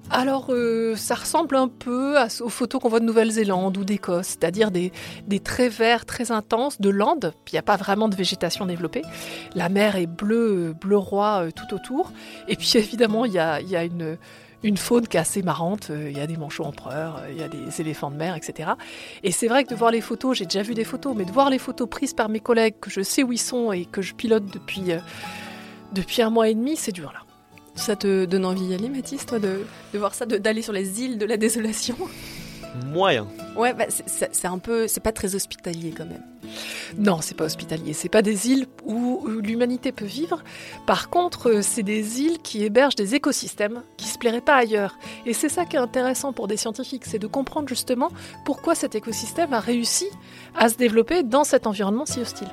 [0.09, 4.71] Alors, euh, ça ressemble un peu aux photos qu'on voit de Nouvelle-Zélande ou d'Écosse, c'est-à-dire
[4.71, 4.91] des,
[5.27, 9.03] des traits verts très intenses de landes, il n'y a pas vraiment de végétation développée.
[9.53, 12.11] La mer est bleue, bleu roi euh, tout autour.
[12.47, 14.17] Et puis évidemment, il y a, y a une,
[14.63, 15.89] une faune qui est assez marrante.
[15.89, 18.35] Euh, Il y a des manchots empereurs, euh, il y a des éléphants de mer,
[18.35, 18.71] etc.
[19.23, 21.31] Et c'est vrai que de voir les photos, j'ai déjà vu des photos, mais de
[21.31, 24.01] voir les photos prises par mes collègues, que je sais où ils sont et que
[24.01, 24.99] je pilote depuis, euh,
[25.93, 27.26] depuis un mois et demi, c'est dur là.
[27.77, 29.61] Ça te donne envie d'y aller, Mathis, toi, de,
[29.93, 31.95] de voir ça, d'aller sur les îles de la désolation?
[32.87, 33.27] Moyen.
[33.55, 36.21] Ouais, bah, c'est un peu, c'est pas très hospitalier quand même.
[36.97, 37.93] Non, c'est pas hospitalier.
[37.93, 40.43] C'est pas des îles où, où l'humanité peut vivre.
[40.85, 44.97] Par contre, euh, c'est des îles qui hébergent des écosystèmes qui se plairaient pas ailleurs.
[45.25, 48.09] Et c'est ça qui est intéressant pour des scientifiques, c'est de comprendre justement
[48.45, 50.07] pourquoi cet écosystème a réussi
[50.55, 52.49] à se développer dans cet environnement si hostile.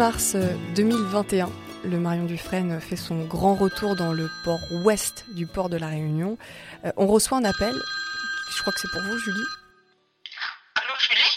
[0.00, 0.34] Mars
[0.76, 1.52] 2021,
[1.84, 5.88] le Marion Dufresne fait son grand retour dans le port ouest du port de la
[5.88, 6.38] Réunion.
[6.86, 7.74] Euh, on reçoit un appel,
[8.56, 9.44] je crois que c'est pour vous, Julie.
[10.76, 11.36] Allô Julie?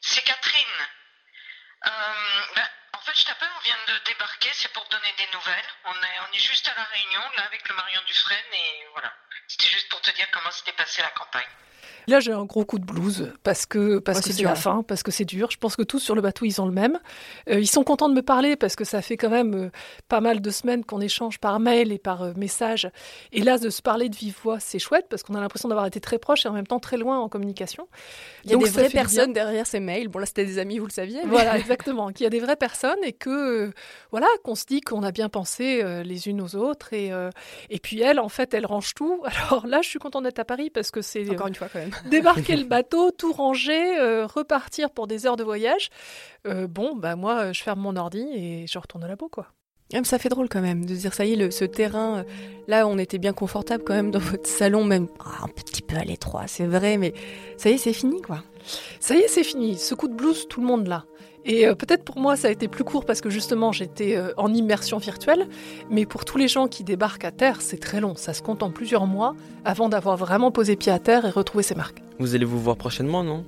[0.00, 0.78] C'est Catherine.
[1.86, 1.90] Euh,
[2.54, 5.70] ben, en fait, je t'appelle, on vient de débarquer, c'est pour donner des nouvelles.
[5.86, 9.12] On est, on est juste à la réunion, là, avec le Marion Dufresne, et voilà.
[9.48, 11.50] C'était juste pour te dire comment s'était passée la campagne.
[12.06, 14.82] Là, j'ai un gros coup de blues parce que parce Ouais, que c'est la fin,
[14.82, 15.50] parce que c'est dur.
[15.50, 16.98] Je pense que tous sur le bateau, ils ont le même.
[17.48, 19.70] Euh, ils sont contents de me parler parce que ça fait quand même euh,
[20.08, 22.88] pas mal de semaines qu'on échange par mail et par euh, message.
[23.32, 25.86] Et là, de se parler de vive voix, c'est chouette parce qu'on a l'impression d'avoir
[25.86, 27.88] été très proches et en même temps très loin en communication.
[28.44, 29.02] Il y a Donc, des vraies bien.
[29.02, 30.08] personnes derrière ces mails.
[30.08, 31.20] Bon, là, c'était des amis, vous le saviez.
[31.24, 32.08] mais- Voilà, exactement.
[32.12, 33.72] Qu'il y a des vraies personnes et que
[34.10, 37.12] voilà, qu'on se dit qu'on a bien pensé les unes aux autres et
[37.70, 39.22] et puis elle, en fait, elle range tout.
[39.50, 41.78] Alors là, je suis contente d'être à Paris parce que c'est Encore une fois, quand
[41.78, 41.90] même.
[42.10, 45.90] débarquer le bateau, tout ranger, euh, repartir pour des heures de voyage.
[46.46, 49.48] Euh, bon, bah moi, je ferme mon ordi et je retourne au labo, quoi.
[49.92, 52.18] Même ça fait drôle quand même de se dire ça y est, le, ce terrain,
[52.18, 52.22] euh,
[52.68, 55.96] là on était bien confortable quand même dans votre salon, même ah, un petit peu
[55.96, 57.12] à l'étroit, c'est vrai, mais
[57.58, 58.42] ça y est, c'est fini quoi.
[58.98, 59.76] Ça y est, c'est fini.
[59.76, 61.04] Ce coup de blues, tout le monde l'a.
[61.46, 64.32] Et euh, peut-être pour moi, ça a été plus court parce que justement, j'étais euh,
[64.36, 65.46] en immersion virtuelle.
[65.90, 68.14] Mais pour tous les gens qui débarquent à terre, c'est très long.
[68.16, 71.62] Ça se compte en plusieurs mois avant d'avoir vraiment posé pied à terre et retrouvé
[71.62, 72.02] ses marques.
[72.18, 73.44] Vous allez vous voir prochainement, non?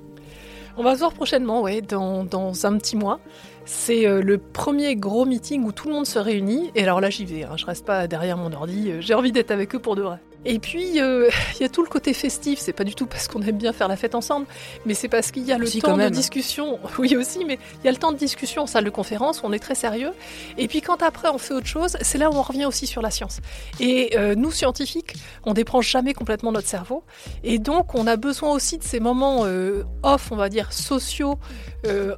[0.79, 3.19] On va se voir prochainement, ouais, dans, dans un petit mois.
[3.65, 6.69] C'est euh, le premier gros meeting où tout le monde se réunit.
[6.75, 7.43] Et alors là, j'y vais.
[7.45, 7.57] hein.
[7.57, 8.91] Je reste pas derrière mon ordi.
[8.99, 10.19] J'ai envie d'être avec eux pour de vrai.
[10.45, 12.59] Et puis, euh, il y a tout le côté festif.
[12.59, 14.45] C'est pas du tout parce qu'on aime bien faire la fête ensemble,
[14.85, 16.79] mais c'est parce qu'il y a le temps de discussion.
[16.97, 19.45] Oui, aussi, mais il y a le temps de discussion en salle de conférence où
[19.45, 20.13] on est très sérieux.
[20.57, 23.01] Et puis, quand après on fait autre chose, c'est là où on revient aussi sur
[23.01, 23.39] la science.
[23.79, 27.03] Et euh, nous, scientifiques, on débranche jamais complètement notre cerveau.
[27.43, 31.37] Et donc, on a besoin aussi de ces moments euh, off, on va dire, sociaux,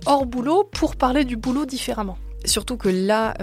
[0.06, 2.18] hors boulot, pour parler du boulot différemment.
[2.46, 3.34] Surtout que là,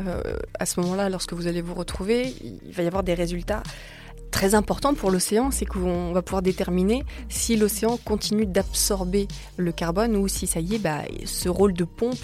[0.58, 3.62] à ce moment-là, lorsque vous allez vous retrouver, il va y avoir des résultats
[4.30, 10.16] très importants pour l'océan, c'est qu'on va pouvoir déterminer si l'océan continue d'absorber le carbone
[10.16, 12.18] ou si ça y est, bah, ce rôle de pompe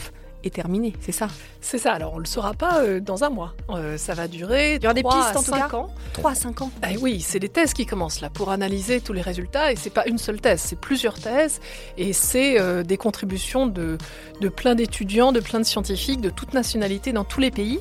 [0.45, 1.29] est terminé, c'est ça.
[1.61, 3.55] C'est ça, alors on le saura pas euh, dans un mois.
[3.71, 5.77] Euh, ça va durer Il y aura des pistes, à en tout cinq cas.
[5.77, 5.88] ans.
[6.15, 6.71] 3 à 5 ans.
[6.91, 9.91] Eh oui, c'est des thèses qui commencent là pour analyser tous les résultats et c'est
[9.91, 11.61] pas une seule thèse, c'est plusieurs thèses
[11.97, 13.97] et c'est euh, des contributions de,
[14.41, 17.79] de plein d'étudiants, de plein de scientifiques de toutes nationalités dans tous les pays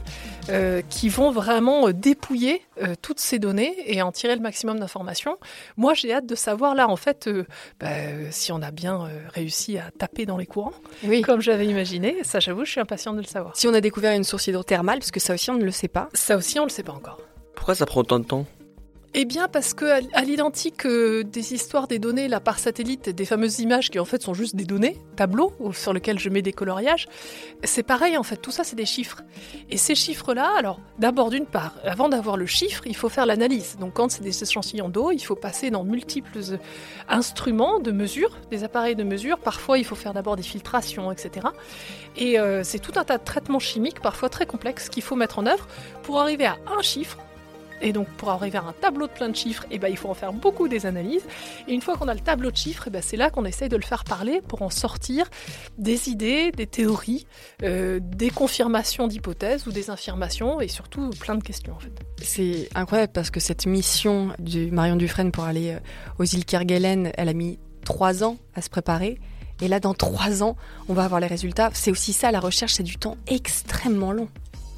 [0.51, 4.79] euh, qui vont vraiment euh, dépouiller euh, toutes ces données et en tirer le maximum
[4.79, 5.37] d'informations.
[5.77, 7.45] Moi, j'ai hâte de savoir là en fait euh,
[7.79, 7.87] bah,
[8.31, 11.21] si on a bien euh, réussi à taper dans les courants Oui.
[11.21, 12.23] comme j'avais imaginé.
[12.23, 13.55] Ça, j'avoue, je suis impatiente de le savoir.
[13.55, 15.87] Si on a découvert une source hydrothermale, parce que ça aussi on ne le sait
[15.87, 17.19] pas, Ça aussi, on le sait pas encore.
[17.55, 18.45] Pourquoi ça prend autant de temps?
[19.13, 23.59] Eh bien, parce que à l'identique euh, des histoires des données par satellite, des fameuses
[23.59, 27.09] images qui en fait sont juste des données, tableaux sur lesquels je mets des coloriages,
[27.65, 28.37] c'est pareil en fait.
[28.37, 29.21] Tout ça, c'est des chiffres.
[29.69, 33.75] Et ces chiffres-là, alors d'abord d'une part, avant d'avoir le chiffre, il faut faire l'analyse.
[33.81, 36.57] Donc quand c'est des échantillons d'eau, il faut passer dans multiples euh,
[37.09, 39.39] instruments de mesure, des appareils de mesure.
[39.39, 41.47] Parfois, il faut faire d'abord des filtrations, etc.
[42.15, 45.37] Et euh, c'est tout un tas de traitements chimiques, parfois très complexes, qu'il faut mettre
[45.37, 45.67] en œuvre
[46.03, 47.17] pour arriver à un chiffre.
[47.81, 50.09] Et donc, pour arriver à un tableau de plein de chiffres, eh ben, il faut
[50.09, 51.23] en faire beaucoup des analyses.
[51.67, 53.69] Et une fois qu'on a le tableau de chiffres, eh ben, c'est là qu'on essaye
[53.69, 55.29] de le faire parler pour en sortir
[55.77, 57.25] des idées, des théories,
[57.63, 61.91] euh, des confirmations d'hypothèses ou des affirmations et surtout plein de questions en fait.
[62.21, 65.79] c'est incroyable parce que cette mission de Marion Dufresne pour aller euh,
[66.19, 69.19] aux îles Kerguelen, elle a mis trois ans à se préparer.
[69.61, 70.55] Et là, dans trois ans,
[70.89, 71.69] on va avoir les résultats.
[71.73, 74.27] C'est aussi ça, la recherche, c'est du temps extrêmement long.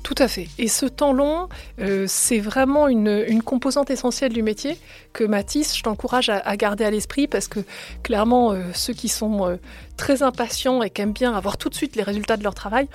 [0.03, 0.47] Tout à fait.
[0.57, 1.47] Et ce temps long,
[1.79, 4.77] euh, c'est vraiment une, une composante essentielle du métier
[5.13, 7.61] que Mathis, je t'encourage à, à garder à l'esprit parce que
[8.03, 9.55] clairement, euh, ceux qui sont euh,
[9.95, 12.89] très impatients et qui aiment bien avoir tout de suite les résultats de leur travail,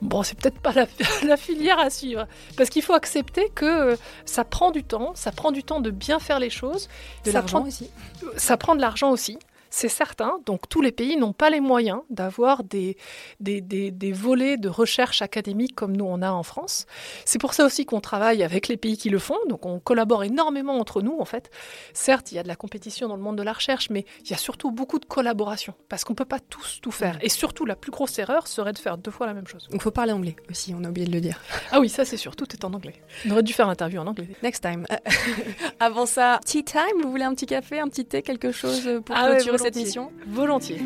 [0.00, 0.86] bon, c'est peut-être pas la,
[1.26, 2.26] la filière à suivre.
[2.56, 6.20] Parce qu'il faut accepter que ça prend du temps, ça prend du temps de bien
[6.20, 6.88] faire les choses,
[7.24, 7.90] De Ça l'argent prend- aussi.
[8.36, 9.38] ça prend de l'argent aussi.
[9.76, 12.96] C'est certain, donc tous les pays n'ont pas les moyens d'avoir des,
[13.40, 16.86] des, des, des volets de recherche académique comme nous on a en France.
[17.24, 20.22] C'est pour ça aussi qu'on travaille avec les pays qui le font, donc on collabore
[20.22, 21.50] énormément entre nous en fait.
[21.92, 24.30] Certes, il y a de la compétition dans le monde de la recherche, mais il
[24.30, 27.18] y a surtout beaucoup de collaboration, parce qu'on ne peut pas tous tout faire.
[27.20, 29.66] Et surtout, la plus grosse erreur serait de faire deux fois la même chose.
[29.72, 31.40] Donc, faut parler anglais aussi, on a oublié de le dire.
[31.72, 32.94] Ah oui, ça c'est sûr, tout est en anglais.
[33.26, 34.28] On aurait dû faire l'interview en anglais.
[34.44, 34.86] Next time.
[35.80, 39.16] Avant ça, tea time, vous voulez un petit café, un petit thé, quelque chose pour
[39.16, 39.84] Ah ouais, clôturer cette volontiers.
[39.86, 40.80] mission Volontiers.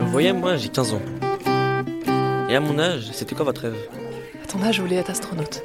[0.00, 1.02] Vous voyez, moi, j'ai 15 ans.
[2.48, 3.76] Et à mon âge, c'était quoi votre rêve?
[4.42, 5.62] À ton âge, je voulais être astronaute.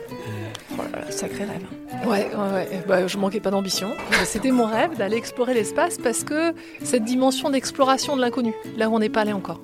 [0.73, 1.61] Oh là là, sacré rêve.
[2.05, 2.83] Ouais, ouais, ouais.
[2.85, 3.91] Bah, je manquais pas d'ambition.
[3.91, 8.89] Euh, C'était mon rêve d'aller explorer l'espace parce que cette dimension d'exploration de l'inconnu, là
[8.89, 9.61] où on n'est pas allé encore.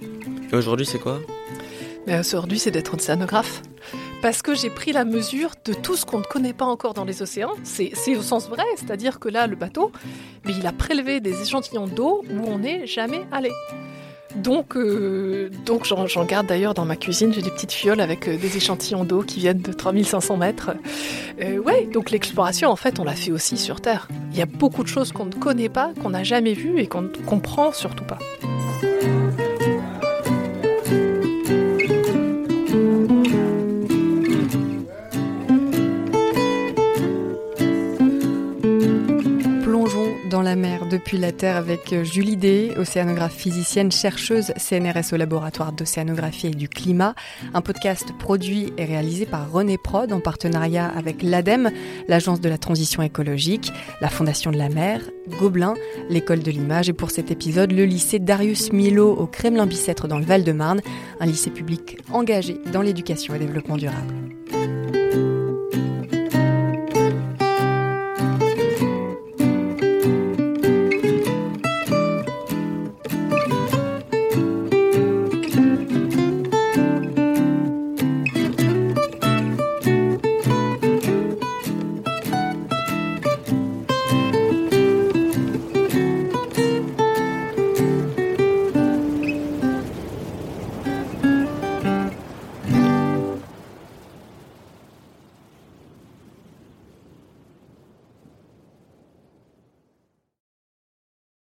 [0.53, 1.19] Et aujourd'hui, c'est quoi?
[2.05, 3.61] Mais aujourd'hui, c'est d'être océanographe.
[4.21, 7.05] Parce que j'ai pris la mesure de tout ce qu'on ne connaît pas encore dans
[7.05, 7.53] les océans.
[7.63, 9.91] C'est au sens vrai, c'est-à-dire que là, le bateau,
[10.45, 13.51] mais il a prélevé des échantillons d'eau où on n'est jamais allé.
[14.35, 17.33] Donc, euh, donc j'en garde d'ailleurs dans ma cuisine.
[17.33, 20.71] J'ai des petites fioles avec euh, des échantillons d'eau qui viennent de 3500 mètres.
[21.41, 24.07] Euh, ouais, donc l'exploration, en fait, on l'a fait aussi sur Terre.
[24.31, 26.87] Il y a beaucoup de choses qu'on ne connaît pas, qu'on n'a jamais vues et
[26.87, 28.19] qu'on ne comprend surtout pas.
[40.47, 45.73] La mer depuis la Terre avec euh, Julie Dé, océanographe physicienne, chercheuse CNRS au laboratoire
[45.73, 47.15] d'océanographie et du climat.
[47.53, 51.69] Un podcast produit et réalisé par René Prod en partenariat avec l'ADEME,
[52.07, 55.01] l'Agence de la transition écologique, la Fondation de la mer,
[55.37, 55.73] Gobelin,
[56.09, 60.25] l'école de l'image et pour cet épisode, le lycée Darius Milo au Kremlin-Bicêtre dans le
[60.25, 60.79] Val-de-Marne,
[61.19, 64.13] un lycée public engagé dans l'éducation et développement durable.